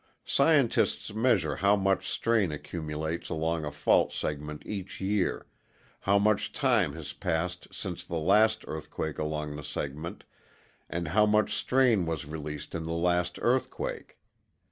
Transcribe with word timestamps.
Scientists 0.25 1.13
measure 1.13 1.57
how 1.57 1.75
much 1.75 2.09
strain 2.09 2.51
accumulates 2.51 3.29
along 3.29 3.63
a 3.63 3.69
fault 3.71 4.11
segment 4.11 4.63
each 4.65 4.99
year, 4.99 5.45
how 5.99 6.17
much 6.17 6.51
time 6.51 6.93
has 6.93 7.13
passed 7.13 7.67
since 7.71 8.03
the 8.03 8.15
last 8.17 8.65
earthquake 8.67 9.19
along 9.19 9.55
the 9.55 9.63
segment, 9.63 10.23
and 10.89 11.09
how 11.09 11.27
much 11.27 11.53
strain 11.53 12.07
was 12.07 12.25
released 12.25 12.73
in 12.73 12.87
the 12.87 12.91
last 12.93 13.37
earthquake. 13.43 14.17